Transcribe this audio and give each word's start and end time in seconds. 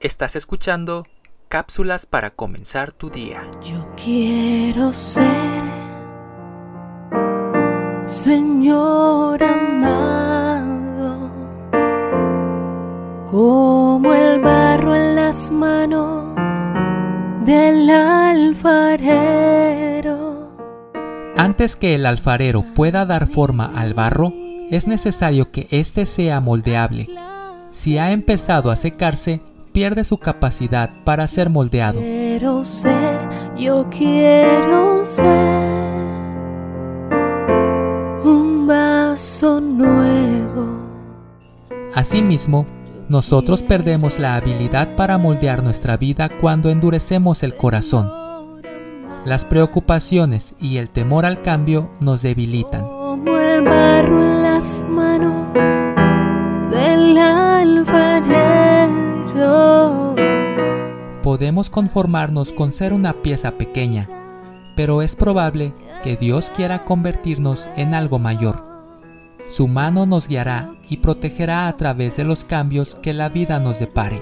Estás 0.00 0.36
escuchando 0.36 1.08
cápsulas 1.48 2.06
para 2.06 2.30
comenzar 2.30 2.92
tu 2.92 3.10
día. 3.10 3.42
Yo 3.60 3.92
quiero 3.96 4.92
ser 4.92 5.24
Señor 8.06 9.42
amado, 9.42 11.32
como 13.28 14.14
el 14.14 14.40
barro 14.40 14.94
en 14.94 15.16
las 15.16 15.50
manos 15.50 16.36
del 17.44 17.90
alfarero. 17.90 19.18
Antes 21.36 21.74
que 21.74 21.96
el 21.96 22.06
alfarero 22.06 22.64
pueda 22.76 23.04
dar 23.04 23.26
forma 23.26 23.72
al 23.74 23.94
barro, 23.94 24.32
es 24.70 24.86
necesario 24.86 25.50
que 25.50 25.66
éste 25.72 26.06
sea 26.06 26.40
moldeable. 26.40 27.08
Si 27.70 27.98
ha 27.98 28.12
empezado 28.12 28.70
a 28.70 28.76
secarse, 28.76 29.42
pierde 29.78 30.02
su 30.02 30.18
capacidad 30.18 30.90
para 31.04 31.28
ser 31.28 31.50
moldeado. 31.50 32.00
Quiero 32.00 32.64
ser, 32.64 33.20
yo 33.56 33.88
quiero 33.88 35.04
ser 35.04 35.92
un 38.24 38.66
vaso 38.66 39.60
nuevo. 39.60 40.80
Asimismo, 41.94 42.66
nosotros 43.08 43.62
perdemos 43.62 44.18
la 44.18 44.34
habilidad 44.34 44.96
para 44.96 45.16
moldear 45.16 45.62
nuestra 45.62 45.96
vida 45.96 46.28
cuando 46.28 46.70
endurecemos 46.70 47.44
el 47.44 47.56
corazón. 47.56 48.10
Las 49.24 49.44
preocupaciones 49.44 50.56
y 50.60 50.78
el 50.78 50.90
temor 50.90 51.24
al 51.24 51.40
cambio 51.40 51.88
nos 52.00 52.22
debilitan. 52.22 52.82
Como 52.82 53.38
el 53.38 53.62
barro 53.62 54.24
en 54.24 54.42
las 54.42 54.82
manos 54.88 55.87
Podemos 61.38 61.70
conformarnos 61.70 62.52
con 62.52 62.72
ser 62.72 62.92
una 62.92 63.22
pieza 63.22 63.52
pequeña, 63.52 64.08
pero 64.74 65.02
es 65.02 65.14
probable 65.14 65.72
que 66.02 66.16
Dios 66.16 66.50
quiera 66.50 66.84
convertirnos 66.84 67.68
en 67.76 67.94
algo 67.94 68.18
mayor. 68.18 68.64
Su 69.48 69.68
mano 69.68 70.04
nos 70.04 70.26
guiará 70.26 70.74
y 70.90 70.96
protegerá 70.96 71.68
a 71.68 71.76
través 71.76 72.16
de 72.16 72.24
los 72.24 72.44
cambios 72.44 72.96
que 72.96 73.14
la 73.14 73.28
vida 73.28 73.60
nos 73.60 73.78
depare. 73.78 74.20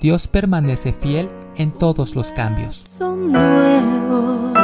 Dios 0.00 0.26
permanece 0.26 0.94
fiel 0.94 1.28
en 1.58 1.70
todos 1.70 2.14
los 2.14 2.32
cambios. 2.32 2.74
Son 2.74 3.30
nuevos. 3.30 4.54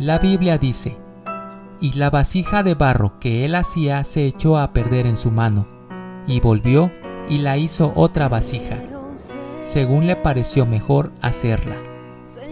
La 0.00 0.18
Biblia 0.18 0.58
dice, 0.58 1.01
y 1.82 1.94
la 1.94 2.10
vasija 2.10 2.62
de 2.62 2.76
barro 2.76 3.18
que 3.18 3.44
él 3.44 3.56
hacía 3.56 4.04
se 4.04 4.24
echó 4.24 4.56
a 4.56 4.72
perder 4.72 5.04
en 5.04 5.16
su 5.16 5.32
mano, 5.32 5.66
y 6.28 6.38
volvió 6.38 6.92
y 7.28 7.38
la 7.38 7.58
hizo 7.58 7.92
otra 7.96 8.28
vasija, 8.28 8.78
según 9.60 10.06
le 10.06 10.14
pareció 10.14 10.64
mejor 10.64 11.10
hacerla. 11.20 11.74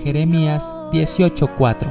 Jeremías 0.03 0.75
18:4 0.91 1.89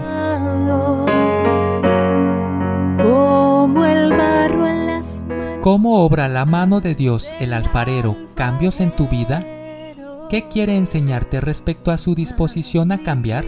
Como 3.01 3.85
el 3.85 4.11
barro 4.11 4.67
en 4.67 4.87
las 4.87 5.23
manos. 5.23 5.57
¿Cómo 5.61 6.03
obra 6.03 6.27
la 6.27 6.45
mano 6.45 6.81
de 6.81 6.93
Dios 6.93 7.33
el 7.39 7.53
alfarero 7.53 8.17
cambios 8.35 8.81
en 8.81 8.91
tu 8.91 9.07
vida? 9.07 9.45
¿Qué 10.29 10.49
quiere 10.49 10.75
enseñarte 10.77 11.39
respecto 11.39 11.91
a 11.91 11.97
su 11.97 12.15
disposición 12.15 12.91
a 12.91 13.01
cambiar? 13.01 13.45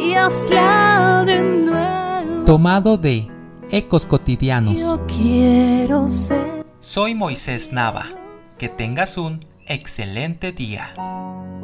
Y 0.00 0.14
hazla 0.14 1.24
de 1.26 1.42
nuevo. 1.42 2.44
Tomado 2.44 2.96
de 2.96 3.28
Ecos 3.70 4.06
Cotidianos. 4.06 4.80
Yo 4.80 5.04
quiero 5.06 6.08
ser 6.08 6.66
Soy 6.80 7.14
Moisés 7.14 7.72
Nava. 7.72 8.06
Que 8.58 8.68
tengas 8.68 9.16
un 9.18 9.44
excelente 9.66 10.52
día. 10.52 10.94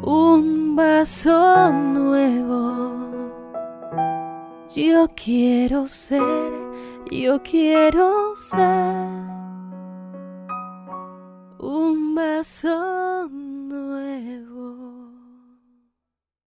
un 0.01 0.75
vaso 0.75 1.71
nuevo. 1.71 2.93
Yo 4.75 5.07
quiero 5.15 5.87
ser, 5.87 6.21
yo 7.09 7.41
quiero 7.41 8.35
ser 8.35 9.07
un 11.59 12.13
vaso 12.13 13.04